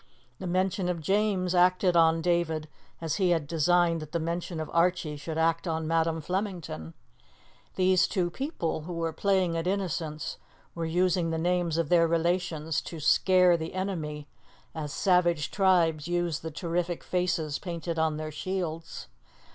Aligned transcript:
The 0.39 0.47
mention 0.47 0.89
of 0.89 0.99
James 0.99 1.53
acted 1.53 1.95
on 1.95 2.23
David 2.23 2.67
as 3.01 3.17
he 3.17 3.29
had 3.29 3.45
designed 3.45 4.01
that 4.01 4.13
the 4.13 4.19
mention 4.19 4.59
of 4.59 4.67
Archie 4.73 5.15
should 5.15 5.37
act 5.37 5.67
on 5.67 5.87
Madam 5.87 6.21
Flemington. 6.21 6.95
These 7.75 8.07
two 8.07 8.31
people 8.31 8.81
who 8.85 8.93
were 8.93 9.13
playing 9.13 9.55
at 9.55 9.67
innocence 9.67 10.39
were 10.73 10.87
using 10.87 11.29
the 11.29 11.37
names 11.37 11.77
of 11.77 11.89
their 11.89 12.07
relations 12.07 12.81
to 12.81 12.99
scare 12.99 13.55
the 13.57 13.75
enemy 13.75 14.27
as 14.73 14.91
savage 14.91 15.51
tribes 15.51 16.07
use 16.07 16.39
the 16.39 16.49
terrific 16.49 17.03
faces 17.03 17.59
painted 17.59 17.99
on 17.99 18.17
their 18.17 18.31
shields. 18.31 19.07